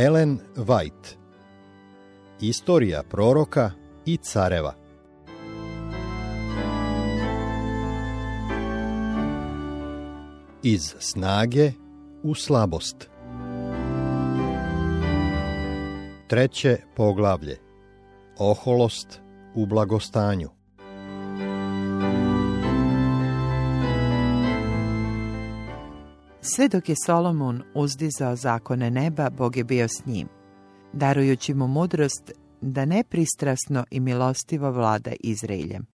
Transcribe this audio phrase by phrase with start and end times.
[0.00, 1.16] Ellen White.
[2.40, 3.70] Istorija proroka
[4.06, 4.74] i careva.
[10.62, 11.72] Iz snage
[12.22, 13.10] u slabost.
[16.26, 17.58] Treće poglavlje.
[18.38, 19.20] Oholost
[19.54, 20.57] u blagostanju
[26.50, 30.28] Sve dok je Solomon uzdizao zakone neba, Bog je bio s njim,
[30.92, 35.86] darujući mu mudrost da nepristrasno i milostivo vlada Izraeljem.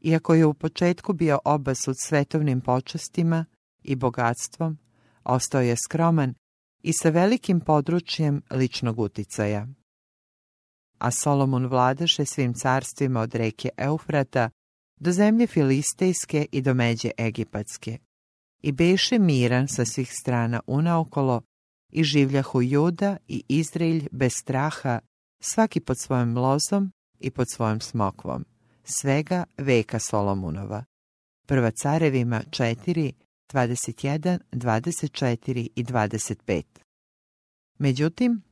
[0.00, 3.44] Iako je u početku bio obasut svetovnim počastima
[3.82, 4.78] i bogatstvom,
[5.24, 6.34] ostao je skroman
[6.82, 9.66] i sa velikim područjem ličnog uticaja.
[10.98, 14.50] A Solomon vladaše svim carstvima od reke Eufrata
[15.00, 17.98] do zemlje Filistejske i do međe Egipatske
[18.62, 21.42] i beše miran sa svih strana unaokolo
[21.92, 25.00] i življahu Juda i Izraelj bez straha,
[25.40, 28.44] svaki pod svojom lozom i pod svojom smokvom,
[28.84, 30.84] svega veka Solomunova.
[31.46, 33.12] Prva carevima 4,
[33.52, 36.62] 21, 24 i 25.
[37.78, 38.42] Međutim,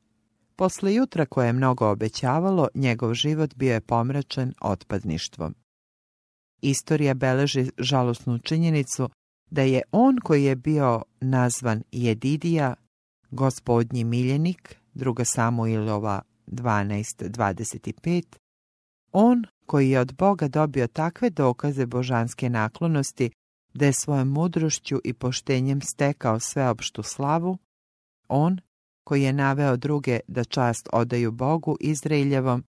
[0.57, 5.55] posle jutra koje je mnogo obećavalo, njegov život bio je pomračen otpadništvom.
[6.63, 9.09] Istorija beleži žalosnu činjenicu
[9.51, 12.75] da je on koji je bio nazvan Jedidija,
[13.31, 18.25] gospodnji miljenik, druga Samuilova 12.25,
[19.13, 23.31] on koji je od Boga dobio takve dokaze božanske naklonosti
[23.75, 27.59] da je svojom mudrošću i poštenjem stekao sveopštu slavu,
[28.29, 28.61] on
[29.05, 32.65] koji je naveo druge da čast odaju Bogu Izraeljevom,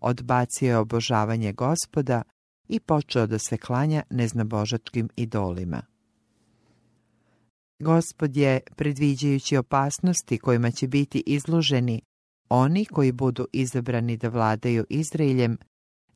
[0.00, 2.22] odbacio je obožavanje gospoda
[2.68, 5.91] i počeo da se klanja neznabožačkim idolima.
[7.80, 12.02] Gospod je, predviđajući opasnosti kojima će biti izloženi
[12.54, 15.58] oni koji budu izabrani da vladaju Izraeljem,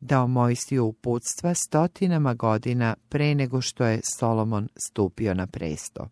[0.00, 6.08] dao Mojsiju uputstva stotinama godina pre nego što je Solomon stupio na presto.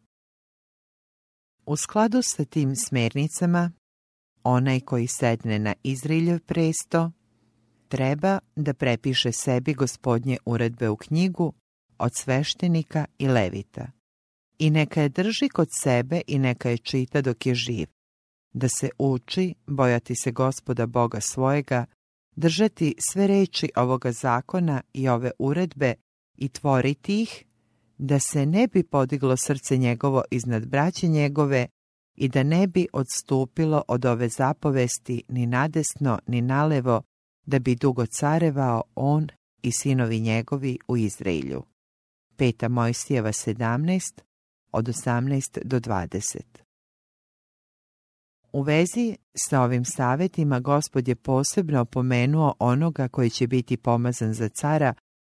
[1.66, 3.70] U skladu sa tim smernicama,
[4.42, 7.12] onaj koji sedne na Izraeljev presto,
[7.88, 11.52] treba da prepiše sebi gospodnje uredbe u knjigu
[11.98, 13.86] od sveštenika i levita
[14.58, 17.86] i neka je drži kod sebe i neka je čita dok je živ,
[18.52, 21.86] da se uči bojati se gospoda Boga svojega,
[22.36, 25.94] držati sve reči ovoga zakona i ove uredbe
[26.36, 27.44] i tvoriti ih,
[27.98, 31.66] da se ne bi podiglo srce njegovo iznad braće njegove
[32.14, 37.02] i da ne bi odstupilo od ove zapovesti ni nadesno ni nalevo,
[37.46, 39.28] da bi dugo carevao on
[39.62, 41.62] i sinovi njegovi u Izraelju.
[42.36, 44.20] Peta Mojsijeva 17,
[44.74, 46.40] od 18 do 20.
[48.52, 54.48] U vezi sa ovim savjetima gospod je posebno opomenuo onoga koji će biti pomazan za
[54.48, 54.94] cara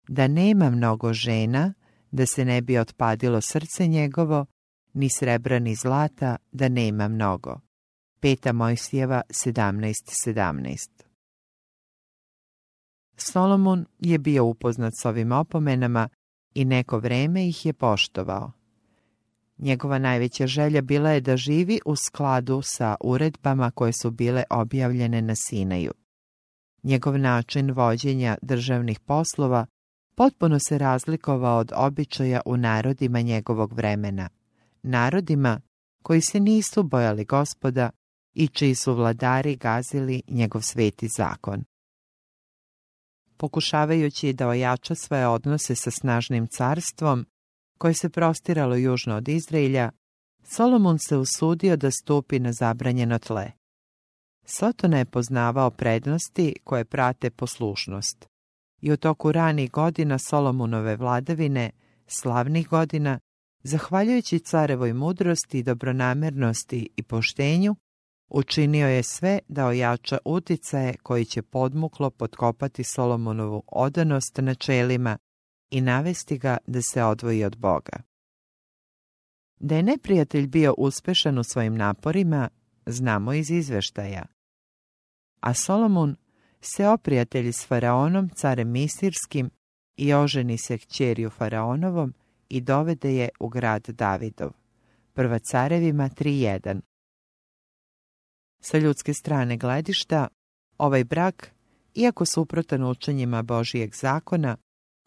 [0.08, 1.74] da nema mnogo žena,
[2.10, 4.46] da se ne bi otpadilo srce njegovo,
[4.94, 7.60] ni srebra ni zlata, da nema mnogo.
[8.20, 9.94] Peta Mojsijeva 17.17
[10.26, 10.88] 17.
[13.16, 16.08] Solomon je bio upoznat s ovim opomenama
[16.54, 18.52] i neko vreme ih je poštovao.
[19.58, 25.22] Njegova najveća želja bila je da živi u skladu sa uredbama koje su bile objavljene
[25.22, 25.92] na Sinaju.
[26.82, 29.66] Njegov način vođenja državnih poslova
[30.16, 34.28] potpuno se razlikovao od običaja u narodima njegovog vremena,
[34.82, 35.60] narodima
[36.02, 37.90] koji se nisu bojali gospoda
[38.34, 41.64] i čiji su vladari gazili njegov sveti zakon.
[43.36, 47.26] Pokušavajući da ojača svoje odnose sa snažnim carstvom,
[47.78, 49.90] koje se prostiralo južno od Izraelja,
[50.44, 53.52] Solomon se usudio da stupi na zabranjeno tle.
[54.44, 58.26] Sotona je poznavao prednosti koje prate poslušnost.
[58.80, 61.70] I u toku ranih godina Solomonove vladavine,
[62.06, 63.18] slavnih godina,
[63.62, 67.76] zahvaljujući carevoj mudrosti, dobronamernosti i poštenju,
[68.28, 75.18] učinio je sve da ojača uticaje koji će podmuklo potkopati Solomonovu odanost načelima
[75.76, 78.02] i navesti ga da se odvoji od Boga.
[79.60, 82.48] Da je neprijatelj bio uspešan u svojim naporima,
[82.86, 84.26] znamo iz izveštaja.
[85.40, 86.16] A Solomon
[86.60, 89.50] se oprijatelji s faraonom, carem Misirskim,
[89.96, 92.14] i oženi se kćeriju faraonovom
[92.48, 94.50] i dovede je u grad Davidov.
[95.12, 96.80] Prva carevima 3.1
[98.60, 100.28] Sa ljudske strane gledišta,
[100.78, 101.54] ovaj brak,
[101.94, 104.56] iako suprotan učenjima Božijeg zakona,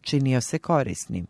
[0.01, 1.27] činio se korisnim,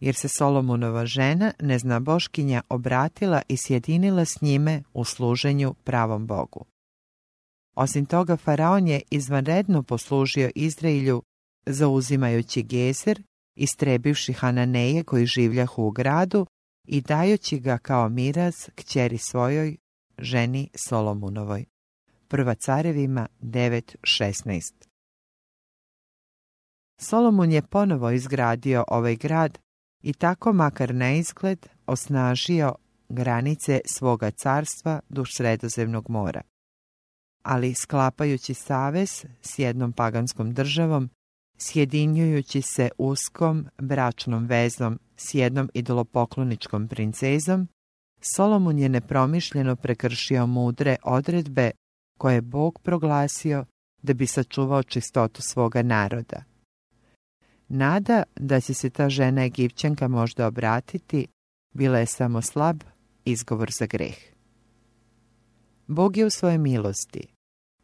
[0.00, 6.64] jer se Solomonova žena, nezna boškinja, obratila i sjedinila s njime u služenju pravom Bogu.
[7.74, 11.22] Osim toga, Faraon je izvanredno poslužio Izraelju
[11.66, 13.22] zauzimajući Gezer,
[13.56, 16.46] istrebivši Hananeje koji življahu u gradu
[16.88, 19.76] i dajući ga kao miraz kćeri svojoj
[20.18, 21.64] ženi Solomunovoj.
[22.28, 24.93] Prva carevima 9.16
[27.00, 29.58] Solomon je ponovo izgradio ovaj grad
[30.02, 32.74] i tako makar na izgled osnažio
[33.08, 36.40] granice svoga carstva duž sredozemnog mora.
[37.42, 41.10] Ali sklapajući savez s jednom paganskom državom,
[41.58, 47.68] sjedinjujući se uskom bračnom vezom s jednom idolopokloničkom princezom,
[48.36, 51.70] Solomon je nepromišljeno prekršio mudre odredbe
[52.18, 53.64] koje je Bog proglasio
[54.02, 56.53] da bi sačuvao čistotu svoga naroda.
[57.68, 61.26] Nada da će se ta žena Egipćanka možda obratiti,
[61.72, 62.80] bila je samo slab
[63.24, 64.16] izgovor za greh.
[65.86, 67.34] Bog je u svojoj milosti,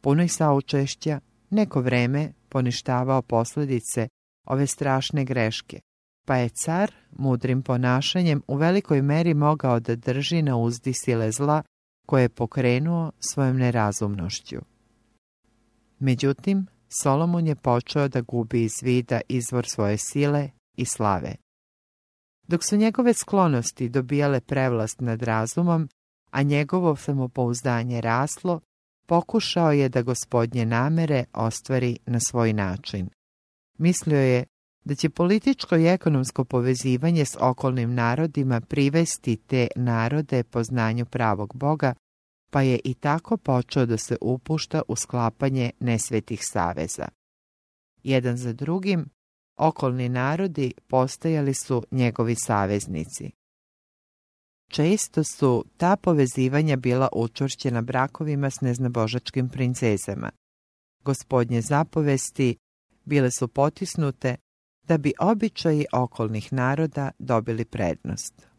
[0.01, 1.19] punoj saučešća,
[1.49, 4.07] neko vreme poništavao posljedice
[4.47, 5.79] ove strašne greške,
[6.25, 11.63] pa je car mudrim ponašanjem u velikoj meri mogao da drži na uzdi sile zla
[12.07, 14.57] koje je pokrenuo svojom nerazumnošću.
[15.99, 21.35] Međutim, Solomon je počeo da gubi iz vida izvor svoje sile i slave.
[22.47, 25.89] Dok su njegove sklonosti dobijale prevlast nad razumom,
[26.31, 28.59] a njegovo samopouzdanje raslo,
[29.07, 33.09] pokušao je da gospodnje namere ostvari na svoj način.
[33.77, 34.45] Mislio je
[34.83, 41.93] da će političko i ekonomsko povezivanje s okolnim narodima privesti te narode poznanju pravog Boga,
[42.51, 47.07] pa je i tako počeo da se upušta u sklapanje nesvetih saveza.
[48.03, 49.09] Jedan za drugim,
[49.57, 53.31] okolni narodi postajali su njegovi saveznici.
[54.71, 60.31] Često su ta povezivanja bila učvršćena brakovima s neznabožačkim princezama.
[61.03, 62.57] Gospodnje zapovesti
[63.05, 64.35] bile su potisnute
[64.83, 68.50] da bi običaji okolnih naroda dobili prednost.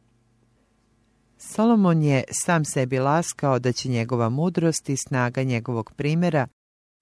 [1.45, 6.49] Solomon je sam sebi laskao da će njegova mudrost i snaga njegovog primjera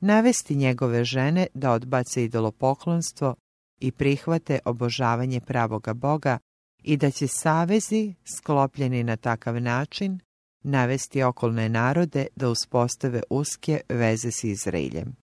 [0.00, 3.34] navesti njegove žene da odbace idolopoklonstvo
[3.80, 6.38] i prihvate obožavanje pravoga Boga
[6.82, 10.20] i da će savezi, sklopljeni na takav način,
[10.62, 15.16] navesti okolne narode da uspostave uske veze s Izraeljem.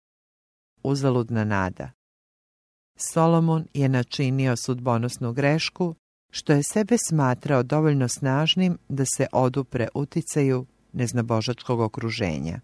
[0.84, 1.92] Uzaludna nada.
[2.96, 5.96] Solomon je načinio sudbonosnu grešku
[6.32, 12.60] što je sebe smatrao dovoljno snažnim da se odupre uticaju neznabožačkog okruženja.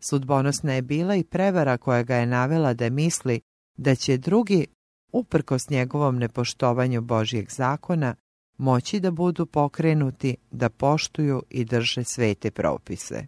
[0.00, 3.40] Sudbonosna je bila i prevara koja ga je navela da misli
[3.76, 4.66] da će drugi,
[5.12, 8.14] uprkos njegovom nepoštovanju Božjeg zakona,
[8.58, 13.26] moći da budu pokrenuti da poštuju i drže svete propise.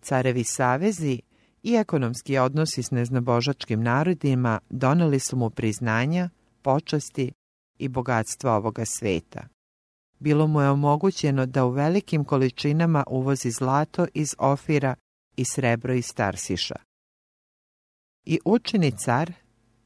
[0.00, 1.20] Carevi savezi
[1.62, 6.30] i ekonomski odnosi s neznabožačkim narodima doneli su mu priznanja,
[6.62, 7.32] počasti
[7.78, 9.48] i bogatstva ovoga sveta.
[10.18, 14.94] Bilo mu je omogućeno da u velikim količinama uvozi zlato iz Ofira
[15.36, 16.76] i srebro iz Tarsiša.
[18.24, 19.32] I učini car,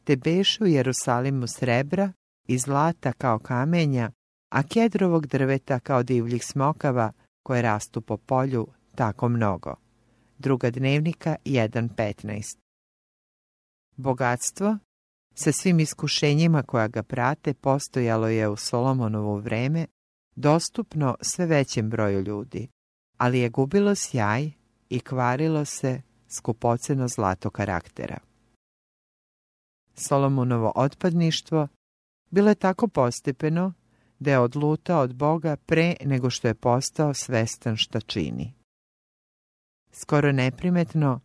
[0.05, 2.13] te beše u Jerusalimu srebra
[2.49, 4.11] i zlata kao kamenja,
[4.53, 9.75] a kedrovog drveta kao divljih smokava koje rastu po polju tako mnogo.
[10.39, 12.57] Druga dnevnika 1.15
[13.97, 14.79] Bogatstvo
[15.35, 19.87] sa svim iskušenjima koja ga prate postojalo je u Solomonovo vreme
[20.37, 22.69] dostupno sve većem broju ljudi,
[23.17, 24.51] ali je gubilo sjaj
[24.89, 28.19] i kvarilo se skupoceno zlato karaktera.
[29.95, 31.69] Solomonovo otpadništvo
[32.31, 33.73] bilo je tako postepeno
[34.19, 38.55] da je odlutao od Boga pre nego što je postao svestan šta čini.
[39.93, 41.21] Skoro neprimetno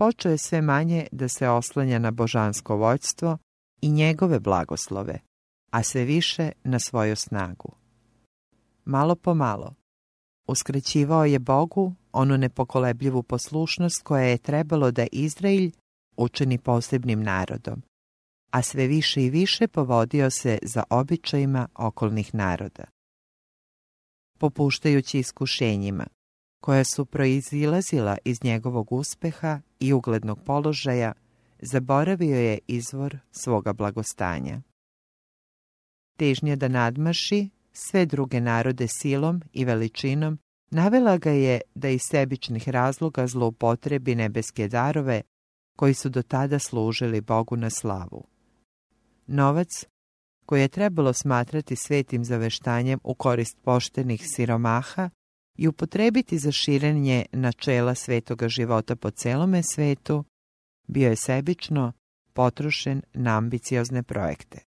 [0.00, 3.38] počeo je sve manje da se oslanja na božansko vođstvo
[3.80, 5.18] i njegove blagoslove,
[5.70, 7.72] a sve više na svoju snagu.
[8.84, 9.74] Malo po malo,
[10.48, 15.72] uskrećivao je Bogu onu nepokolebljivu poslušnost koja je trebalo da Izraelj
[16.16, 17.82] učini posebnim narodom,
[18.50, 22.84] a sve više i više povodio se za običajima okolnih naroda.
[24.38, 26.06] Popuštajući iskušenjima,
[26.60, 31.12] koja su proizilazila iz njegovog uspeha i uglednog položaja,
[31.62, 34.60] zaboravio je izvor svoga blagostanja.
[36.16, 40.38] Težnja da nadmaši sve druge narode silom i veličinom
[40.70, 45.22] navela ga je da iz sebičnih razloga zloupotrebi nebeske darove
[45.76, 48.24] koji su do tada služili Bogu na slavu.
[49.26, 49.86] Novac,
[50.46, 55.10] koje je trebalo smatrati svetim zaveštanjem u korist poštenih siromaha
[55.60, 60.24] i upotrebiti za širenje načela svetoga života po celome svetu,
[60.86, 61.92] bio je sebično
[62.32, 64.58] potrošen na ambiciozne projekte.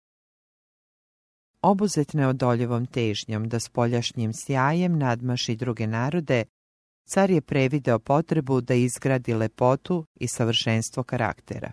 [1.63, 6.45] Obuzet neodoljivom težnjom da spoljašnjim sjajem nadmaši druge narode,
[7.09, 11.73] car je prevideo potrebu da izgradi lepotu i savršenstvo karaktera.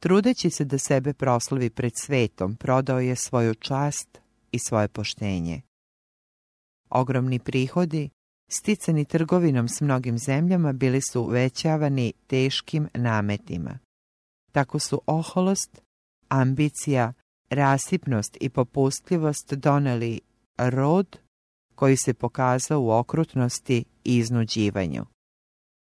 [0.00, 4.20] Trudeći se da sebe proslavi pred svetom, prodao je svoju čast
[4.52, 5.62] i svoje poštenje.
[6.94, 8.10] Ogromni prihodi,
[8.48, 13.78] sticani trgovinom s mnogim zemljama, bili su uvećavani teškim nametima.
[14.52, 15.80] Tako su oholost,
[16.28, 17.12] ambicija,
[17.50, 20.20] rasipnost i popustljivost doneli
[20.58, 21.18] rod
[21.74, 25.06] koji se pokazao u okrutnosti i iznuđivanju.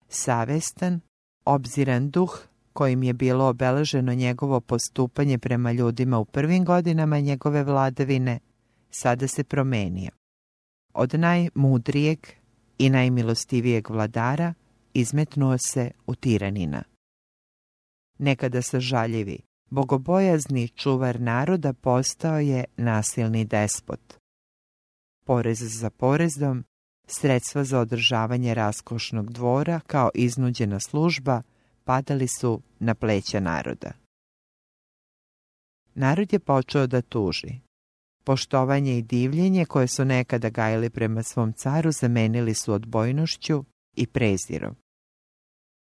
[0.09, 1.01] Savestan,
[1.45, 2.39] obziran duh
[2.73, 8.39] kojim je bilo obeleženo njegovo postupanje prema ljudima u prvim godinama njegove vladavine,
[8.91, 10.18] sada se promenio.
[10.93, 12.27] Od najmudrijeg
[12.77, 14.53] i najmilostivijeg vladara
[14.93, 16.83] izmetnuo se u tiranina.
[18.17, 24.13] Nekada sažaljivi, bogobojazni čuvar naroda postao je nasilni despot.
[25.25, 26.63] Porez za porezom,
[27.07, 31.41] sredstva za održavanje raskošnog dvora kao iznuđena služba
[31.83, 33.91] padali su na pleća naroda.
[35.95, 37.68] Narod je počeo da tuži.
[38.23, 43.63] Poštovanje i divljenje koje su nekada gajili prema svom caru zamenili su odbojnošću
[43.95, 44.75] i prezirom.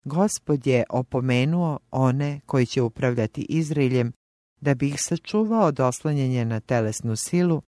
[0.03, 4.13] Gospod je opomenuo one koji će upravljati Izraeljem
[4.61, 7.61] da bi ih sačuvao od oslanjanja na telesnu silu,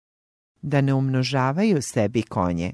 [0.63, 2.73] da ne umnožavaju sebi konje.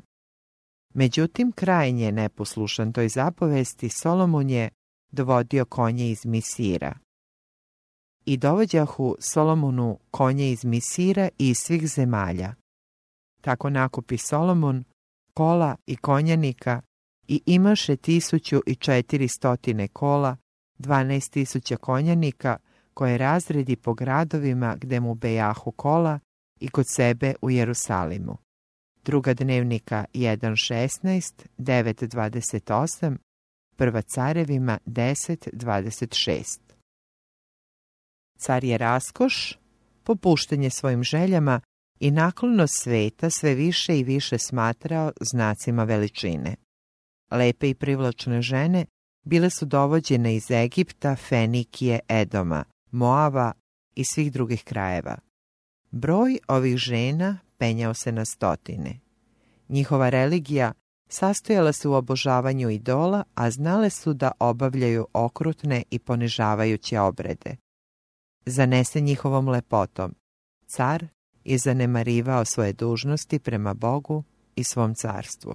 [0.94, 4.70] Međutim, krajnje neposlušan toj zapovesti, Solomon je
[5.12, 6.98] dovodio konje iz Misira.
[8.26, 12.54] I dovođahu Solomonu konje iz Misira i iz svih zemalja.
[13.40, 14.84] Tako nakupi Solomon
[15.34, 16.80] kola i konjanika
[17.28, 19.28] i imaše tisuću i četiri
[19.92, 20.36] kola,
[20.78, 22.56] dvanaest tisuća konjanika,
[22.94, 26.18] koje razredi po gradovima gde mu bejahu kola
[26.60, 28.36] i kod sebe u Jerusalimu.
[29.04, 33.16] Druga dnevnika 1.16, 9.28,
[33.76, 36.65] prva carevima 10.26.
[38.36, 39.58] Car je raskoš,
[40.04, 41.60] popuštenje svojim željama
[42.00, 46.56] i naklonost sveta sve više i više smatrao znacima veličine.
[47.30, 48.86] Lepe i privlačne žene
[49.24, 53.52] bile su dovođene iz Egipta, Fenikije, Edoma, Moava
[53.94, 55.18] i svih drugih krajeva.
[55.90, 59.00] Broj ovih žena penjao se na stotine.
[59.68, 60.72] Njihova religija
[61.08, 67.56] sastojala se u obožavanju idola, a znale su da obavljaju okrutne i ponižavajuće obrede.
[68.48, 70.14] Zanese njihovom lepotom,
[70.66, 71.06] car
[71.44, 74.24] je zanemarivao svoje dužnosti prema Bogu
[74.56, 75.54] i svom carstvu.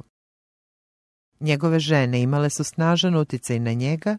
[1.40, 4.18] Njegove žene imale su snažan uticaj na njega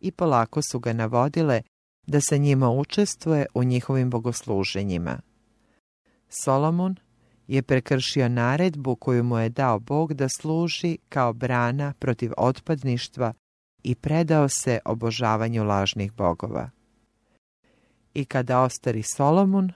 [0.00, 1.62] i polako su ga navodile
[2.06, 5.20] da se njima učestvuje u njihovim bogosluženjima.
[6.28, 6.96] Solomon
[7.46, 13.32] je prekršio naredbu koju mu je dao Bog da služi kao brana protiv otpadništva
[13.82, 16.70] i predao se obožavanju lažnih bogova.
[18.14, 19.72] I kada ostari Solomon,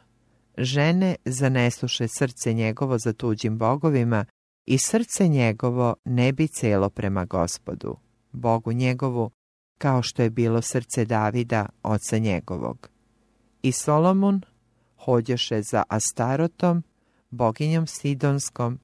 [0.59, 4.25] žene zanesuše srce njegovo za tuđim bogovima
[4.67, 7.97] i srce njegovo ne bi celo prema gospodu,
[8.33, 9.31] Bogu njegovu,
[9.79, 12.91] kao što je bilo srce Davida, oca njegovog.
[13.63, 14.41] I Solomon
[15.05, 16.83] hođoše za Astarotom,
[17.31, 18.79] boginjom Sidonskom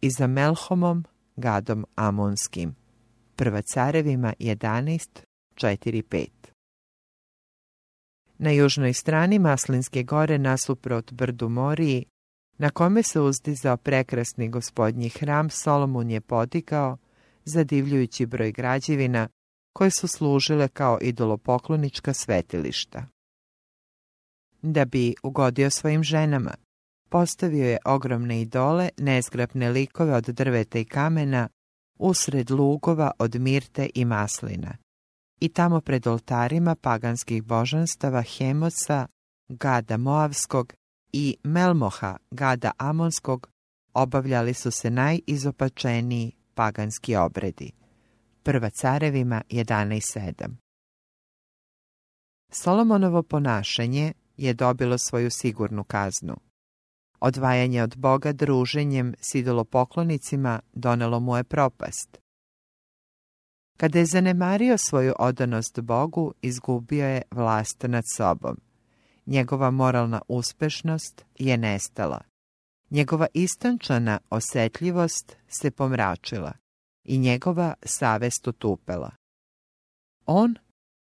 [0.00, 1.04] i za Melhomom,
[1.36, 2.76] gadom Amonskim.
[3.36, 5.08] Prva carevima 11,
[5.54, 6.37] 4, 5.
[8.38, 12.04] Na južnoj strani Maslinske gore nasuprot brdu Moriji
[12.58, 16.96] na kome se uzdizao prekrasni gospodnji hram, Solomon je podigao,
[17.44, 19.28] zadivljujući broj građevina
[19.72, 23.06] koje su služile kao idolopoklonička svetilišta.
[24.62, 26.54] Da bi ugodio svojim ženama,
[27.08, 31.48] postavio je ogromne idole, nezgrapne likove od drveta i kamena,
[31.98, 34.76] usred lugova od mirte i maslina.
[35.40, 39.06] I tamo pred oltarima paganskih božanstava Hemosa,
[39.48, 40.72] Gada Moavskog
[41.12, 43.48] i Melmoha, gada Amonskog,
[43.94, 47.72] obavljali su se najizopačeniji paganski obredi.
[48.42, 50.54] Prva carevima 11.7
[52.50, 56.36] Solomonovo ponašanje je dobilo svoju sigurnu kaznu.
[57.20, 62.18] Odvajanje od Boga druženjem s idolopoklonicima donelo mu je propast.
[63.80, 68.56] Kada je zanemario svoju odanost Bogu, izgubio je vlast nad sobom.
[69.26, 72.20] Njegova moralna uspešnost je nestala.
[72.90, 76.52] Njegova istančana osjetljivost se pomračila
[77.04, 79.10] i njegova savest utupela.
[80.26, 80.54] On,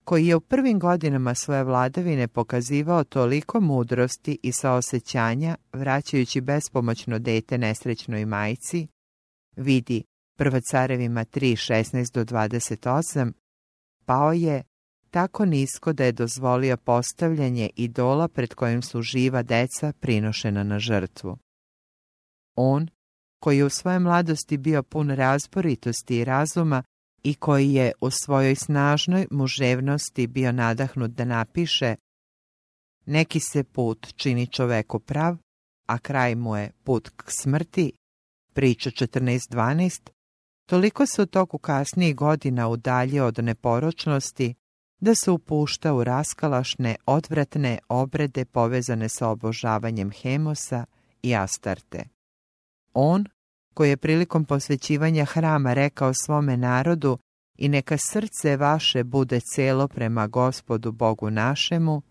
[0.04, 7.58] koji je u prvim godinama svoje vladavine pokazivao toliko mudrosti i saosećanja, vraćajući bespomoćno dete
[7.58, 8.88] nesrećnoj majci,
[9.56, 10.04] vidi
[10.38, 13.32] prva carevima 3.16 do 28,
[14.06, 14.64] pao je
[15.12, 21.38] tako nisko da je dozvolio postavljanje idola pred kojim su živa deca prinošena na žrtvu.
[22.56, 22.88] On,
[23.40, 26.84] koji je u svojoj mladosti bio pun razboritosti i razuma
[27.24, 31.96] i koji je u svojoj snažnoj muževnosti bio nadahnut da napiše
[33.06, 35.38] neki se put čini čoveku prav,
[35.88, 37.92] a kraj mu je put k smrti,
[38.54, 40.10] priča 14.12,
[40.68, 44.56] toliko se u toku kasnijih godina udalje od neporočnosti
[45.00, 50.86] da se upušta u raskalašne, odvratne obrede povezane sa obožavanjem Hemosa
[51.22, 52.04] i Astarte.
[52.94, 53.26] On,
[53.74, 57.18] koji je prilikom posvećivanja hrama rekao svome narodu
[57.58, 62.02] i neka srce vaše bude celo prema gospodu Bogu našemu,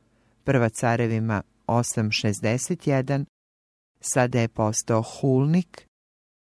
[0.45, 3.25] prva carevima 8.61,
[4.01, 5.86] sada je postao hulnik,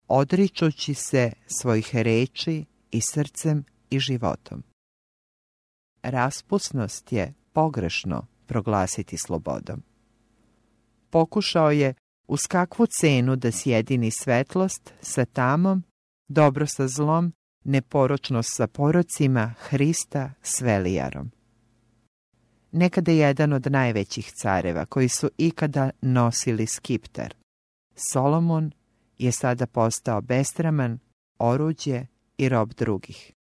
[0.08, 4.64] odričući se svojih reči i srcem i životom.
[6.04, 9.84] Raspusnost je pogrešno proglasiti slobodom.
[11.10, 11.94] Pokušao je
[12.28, 15.84] uz kakvu cenu da sjedini svetlost sa tamom,
[16.28, 17.34] dobro sa zlom,
[17.64, 21.32] neporočnost sa porocima, Hrista s velijarom.
[22.72, 27.36] Nekada jedan od najvećih careva koji su ikada nosili skipter.
[27.96, 28.72] Solomon
[29.18, 31.00] je sada postao bestraman,
[31.40, 32.06] oruđe
[32.38, 33.34] i rob drugih.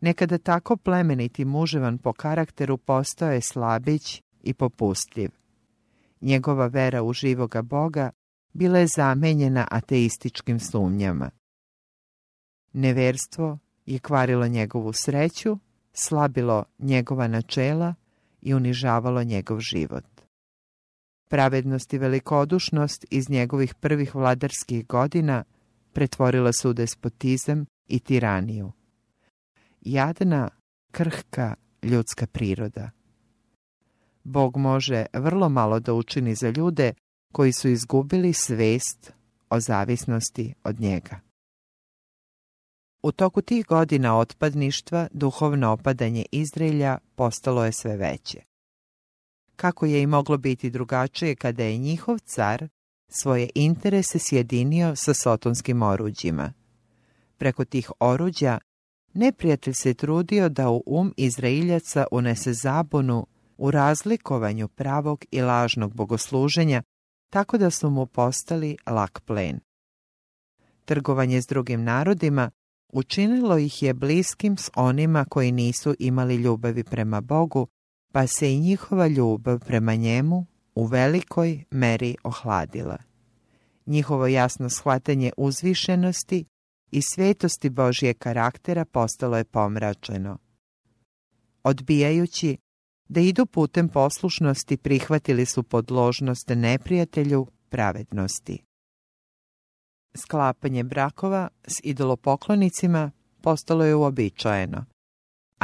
[0.00, 5.30] Nekada tako plemeniti muževan po karakteru postao je slabić i popustljiv.
[6.20, 8.10] Njegova vera u živoga Boga
[8.52, 11.30] bila je zamenjena ateističkim sumnjama.
[12.72, 15.58] Neverstvo je kvarilo njegovu sreću,
[15.92, 17.94] slabilo njegova načela
[18.42, 20.13] i unižavalo njegov život.
[21.34, 25.44] Pravednost i velikodušnost iz njegovih prvih vladarskih godina
[25.92, 28.72] pretvorila se u despotizam i tiraniju.
[29.80, 30.50] Jadna,
[30.90, 32.90] krhka ljudska priroda.
[34.24, 36.92] Bog može vrlo malo da učini za ljude
[37.32, 39.12] koji su izgubili svest
[39.50, 41.20] o zavisnosti od njega.
[43.02, 48.53] U toku tih godina otpadništva duhovno opadanje Izraelja postalo je sve veće.
[49.56, 52.68] Kako je i moglo biti drugačije kada je njihov car
[53.08, 56.52] svoje interese sjedinio sa sotonskim oruđima.
[57.36, 58.58] Preko tih oruđa
[59.14, 63.26] neprijatelj se trudio da u um Izraeljaca unese zabunu
[63.58, 66.82] u razlikovanju pravog i lažnog bogosluženja,
[67.30, 69.60] tako da su mu postali lak plen.
[70.84, 72.50] Trgovanje s drugim narodima
[72.92, 77.66] učinilo ih je bliskim s onima koji nisu imali ljubavi prema Bogu,
[78.14, 82.98] pa se i njihova ljubav prema njemu u velikoj meri ohladila.
[83.86, 86.44] Njihovo jasno shvatanje uzvišenosti
[86.90, 90.38] i svetosti Božje karaktera postalo je pomračeno.
[91.62, 92.56] Odbijajući
[93.08, 98.64] da idu putem poslušnosti prihvatili su podložnost neprijatelju pravednosti.
[100.16, 103.10] Sklapanje brakova s idolopoklonicima
[103.42, 104.84] postalo je uobičajeno,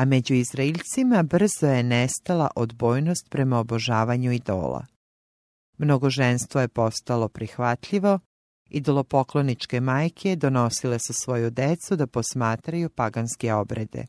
[0.01, 4.87] a među Izraeljcima brzo je nestala odbojnost prema obožavanju idola.
[5.79, 8.19] Mnogoženstvo je postalo prihvatljivo,
[8.71, 14.07] idolopokloničke majke donosile su svoju decu da posmatraju paganske obrede.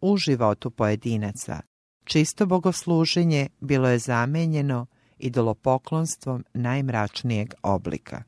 [0.00, 1.60] U životu pojedinaca
[2.04, 4.86] Čisto bogosluženje bilo je zamenjeno
[5.18, 8.22] idolopoklonstvom najmračnijeg oblika.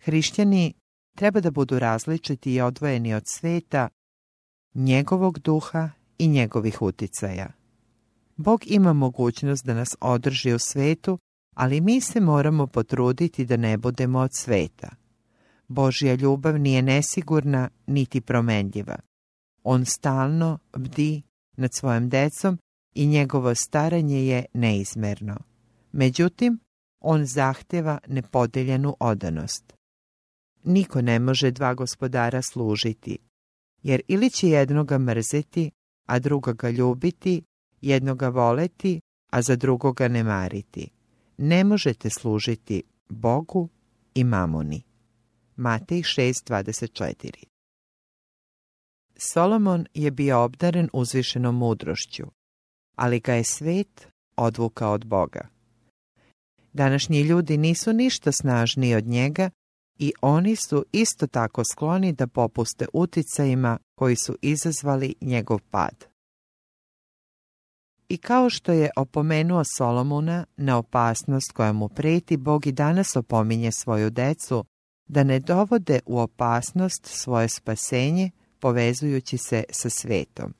[0.00, 0.74] Hrišćani
[1.16, 3.88] treba da budu različiti i odvojeni od sveta,
[4.76, 7.48] njegovog duha i njegovih uticaja.
[8.36, 11.18] Bog ima mogućnost da nas održi u svetu,
[11.54, 14.88] ali mi se moramo potruditi da ne budemo od sveta.
[15.68, 18.96] Božja ljubav nije nesigurna niti promenljiva.
[19.62, 21.22] On stalno bdi
[21.56, 22.58] nad svojom decom
[22.94, 25.36] i njegovo staranje je neizmerno.
[25.92, 26.58] Međutim,
[27.00, 29.72] on zahteva nepodeljenu odanost.
[30.64, 33.18] Niko ne može dva gospodara služiti,
[33.82, 35.70] jer ili će jednoga mrzeti,
[36.06, 37.42] a drugoga ljubiti,
[37.80, 39.00] jednoga voleti,
[39.32, 40.90] a za drugoga ne mariti.
[41.38, 43.68] Ne možete služiti Bogu
[44.14, 44.82] i mamoni.
[45.56, 47.44] Matej 6.24
[49.16, 52.26] Solomon je bio obdaren uzvišenom mudrošću.
[52.96, 55.48] ali ga je svet odvukao od Boga.
[56.72, 59.50] Današnji ljudi nisu ništa snažniji od njega
[59.98, 66.04] i oni su isto tako skloni da popuste uticajima koji su izazvali njegov pad.
[68.08, 73.72] I kao što je opomenuo Solomona na opasnost koja mu preti, Bog i danas opominje
[73.72, 74.64] svoju decu
[75.08, 78.30] da ne dovode u opasnost svoje spasenje
[78.60, 80.54] povezujući se sa svetom.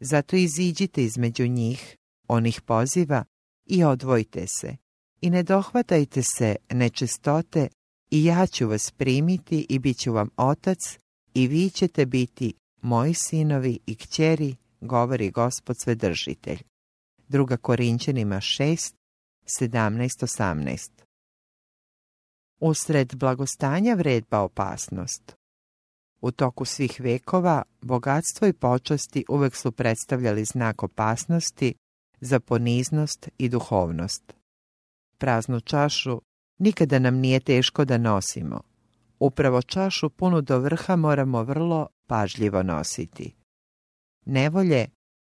[0.00, 1.96] Zato iziđite između njih,
[2.28, 3.24] onih poziva,
[3.66, 4.76] i odvojite se.
[5.20, 7.68] I ne dohvatajte se nečistote
[8.12, 10.78] i ja ću vas primiti i bit ću vam otac
[11.34, 16.58] i vi ćete biti moji sinovi i kćeri, govori gospod svedržitelj.
[17.28, 18.94] Druga Korinćanima 6,
[19.60, 20.90] 17-18
[22.60, 25.36] Usred blagostanja vredba opasnost.
[26.20, 31.74] U toku svih vekova bogatstvo i počasti uvek su predstavljali znak opasnosti
[32.20, 34.32] za poniznost i duhovnost.
[35.18, 36.20] Praznu čašu
[36.58, 38.60] nikada nam nije teško da nosimo.
[39.18, 43.34] Upravo čašu punu do vrha moramo vrlo pažljivo nositi.
[44.26, 44.86] Nevolje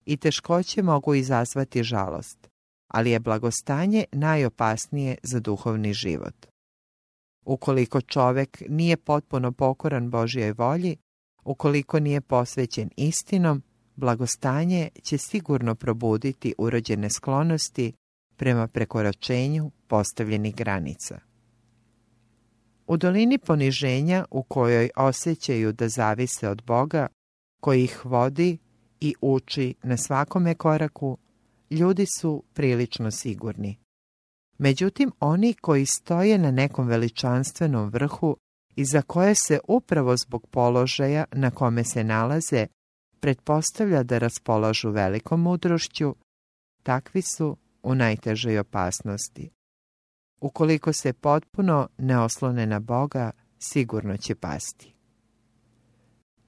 [0.06, 2.48] i teškoće mogu izazvati žalost,
[2.88, 6.46] ali je blagostanje najopasnije za duhovni život.
[7.46, 10.98] Ukoliko čovek nije potpuno pokoran Božjoj volji,
[11.44, 13.64] ukoliko nije posvećen istinom,
[13.96, 17.94] blagostanje će sigurno probuditi urođene sklonosti
[18.42, 21.20] prema prekoračenju postavljenih granica.
[22.88, 27.08] U dolini poniženja u kojoj osjećaju da zavise od Boga,
[27.60, 28.58] koji ih vodi
[29.00, 31.18] i uči na svakome koraku,
[31.70, 33.78] ljudi su prilično sigurni.
[34.58, 38.38] Međutim, oni koji stoje na nekom veličanstvenom vrhu
[38.76, 42.68] i za koje se upravo zbog položaja na kome se nalaze
[43.20, 46.16] pretpostavlja da raspolažu velikom mudrošću,
[46.84, 49.52] takvi su u najtežoj opasnosti.
[50.42, 54.96] Ukoliko se potpuno ne oslone na Boga, sigurno će pasti.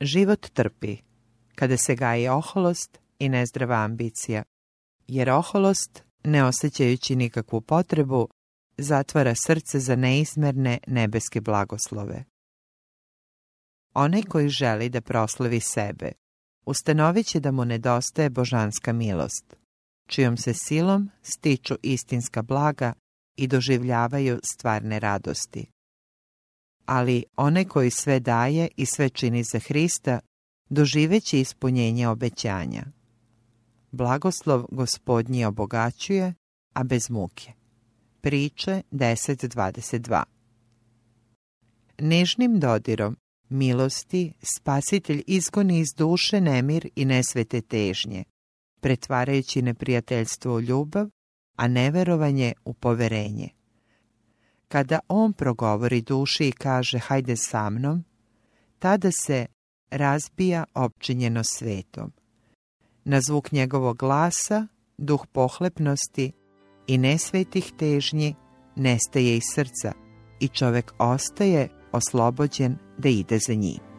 [0.01, 0.97] Život trpi
[1.55, 4.43] kada se gaji oholost i nezdrava ambicija,
[5.07, 8.29] jer oholost, ne osjećajući nikakvu potrebu,
[8.77, 12.23] zatvara srce za neizmerne nebeske blagoslove.
[13.93, 16.11] Onaj koji želi da proslavi sebe,
[16.65, 19.55] ustanovit će da mu nedostaje božanska milost,
[20.13, 22.93] čijom se silom stiču istinska blaga
[23.35, 25.65] i doživljavaju stvarne radosti.
[26.85, 30.19] Ali onaj koji sve daje i sve čini za Hrista,
[30.69, 32.83] doživeći ispunjenje obećanja.
[33.91, 36.33] Blagoslov gospodnji obogaćuje,
[36.73, 37.53] a bez muke.
[38.21, 40.23] Priče 10.22
[41.99, 43.17] Nežnim dodirom
[43.49, 48.23] milosti spasitelj izgoni iz duše nemir i nesvete težnje,
[48.83, 51.09] pretvarajući neprijateljstvo u ljubav,
[51.55, 53.49] a neverovanje u poverenje.
[54.67, 58.03] Kada on progovori duši i kaže hajde sa mnom,
[58.79, 59.45] tada se
[59.91, 62.11] razbija opčinjeno svetom.
[63.03, 64.67] Na zvuk njegovog glasa,
[64.97, 66.31] duh pohlepnosti
[66.87, 68.35] i nesvetih težnji
[68.75, 69.93] nestaje iz srca
[70.39, 73.92] i čovek ostaje oslobođen da ide za njim.